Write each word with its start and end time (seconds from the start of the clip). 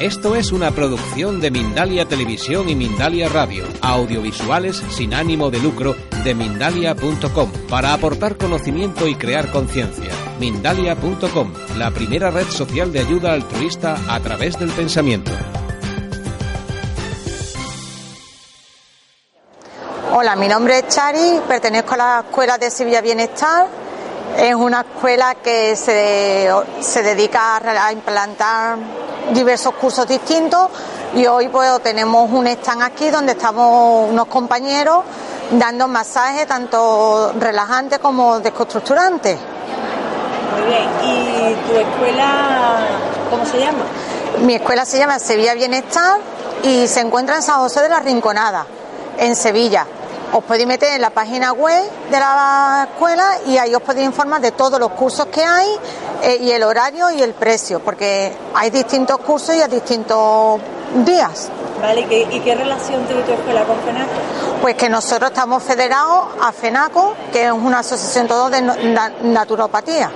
Esto 0.00 0.36
es 0.36 0.52
una 0.52 0.72
producción 0.72 1.40
de 1.40 1.50
Mindalia 1.50 2.06
Televisión 2.06 2.68
y 2.68 2.74
Mindalia 2.74 3.30
Radio, 3.30 3.64
audiovisuales 3.80 4.76
sin 4.90 5.14
ánimo 5.14 5.50
de 5.50 5.58
lucro 5.58 5.96
de 6.22 6.34
mindalia.com, 6.34 7.50
para 7.70 7.94
aportar 7.94 8.36
conocimiento 8.36 9.08
y 9.08 9.14
crear 9.14 9.50
conciencia. 9.50 10.10
Mindalia.com, 10.38 11.54
la 11.78 11.90
primera 11.92 12.30
red 12.30 12.46
social 12.48 12.92
de 12.92 13.00
ayuda 13.00 13.32
altruista 13.32 13.96
a 14.06 14.20
través 14.20 14.58
del 14.58 14.68
pensamiento. 14.68 15.30
Hola, 20.12 20.36
mi 20.36 20.48
nombre 20.48 20.80
es 20.80 20.88
Chari, 20.88 21.40
pertenezco 21.48 21.94
a 21.94 21.96
la 21.96 22.24
Escuela 22.28 22.58
de 22.58 22.70
Sevilla 22.70 23.00
Bienestar. 23.00 23.85
Es 24.36 24.54
una 24.54 24.82
escuela 24.82 25.36
que 25.36 25.74
se, 25.76 26.50
se 26.80 27.02
dedica 27.02 27.56
a 27.56 27.90
implantar 27.92 28.76
diversos 29.32 29.74
cursos 29.74 30.06
distintos 30.06 30.68
y 31.14 31.26
hoy 31.26 31.48
pues 31.48 31.82
tenemos 31.82 32.30
un 32.30 32.46
stand 32.46 32.82
aquí 32.82 33.08
donde 33.08 33.32
estamos 33.32 34.10
unos 34.10 34.26
compañeros 34.26 35.04
dando 35.52 35.88
masajes 35.88 36.46
tanto 36.46 37.32
relajantes 37.38 37.98
como 37.98 38.38
desconstructurantes. 38.40 39.38
Muy 40.52 40.68
bien, 40.68 40.88
¿y 41.02 41.54
tu 41.68 41.76
escuela 41.78 42.88
cómo 43.30 43.46
se 43.46 43.58
llama? 43.58 43.84
Mi 44.42 44.56
escuela 44.56 44.84
se 44.84 44.98
llama 44.98 45.18
Sevilla 45.18 45.54
Bienestar 45.54 46.18
y 46.62 46.86
se 46.88 47.00
encuentra 47.00 47.36
en 47.36 47.42
San 47.42 47.60
José 47.60 47.80
de 47.80 47.88
la 47.88 48.00
Rinconada, 48.00 48.66
en 49.16 49.34
Sevilla. 49.34 49.86
Os 50.32 50.44
podéis 50.44 50.66
meter 50.66 50.94
en 50.94 51.00
la 51.00 51.10
página 51.10 51.52
web 51.52 51.82
de 52.10 52.18
la 52.18 52.88
escuela 52.90 53.38
y 53.46 53.58
ahí 53.58 53.74
os 53.74 53.82
podéis 53.82 54.06
informar 54.06 54.40
de 54.40 54.52
todos 54.52 54.78
los 54.80 54.90
cursos 54.90 55.26
que 55.26 55.42
hay 55.42 55.68
eh, 56.22 56.38
y 56.40 56.50
el 56.50 56.62
horario 56.62 57.10
y 57.10 57.22
el 57.22 57.32
precio, 57.32 57.80
porque 57.80 58.36
hay 58.54 58.70
distintos 58.70 59.18
cursos 59.18 59.54
y 59.54 59.62
a 59.62 59.68
distintos 59.68 60.60
días. 61.04 61.48
Vale, 61.80 62.00
¿y 62.00 62.04
qué, 62.04 62.28
y 62.30 62.40
qué 62.40 62.54
relación 62.54 63.06
tiene 63.06 63.22
tu 63.22 63.32
escuela 63.32 63.64
con 63.64 63.78
FENACO? 63.80 64.10
Pues 64.62 64.74
que 64.74 64.88
nosotros 64.88 65.30
estamos 65.30 65.62
federados 65.62 66.26
a 66.42 66.52
FENACO, 66.52 67.14
que 67.32 67.46
es 67.46 67.52
una 67.52 67.80
asociación 67.80 68.26
todo 68.26 68.50
de 68.50 68.62
naturopatía. 69.22 70.10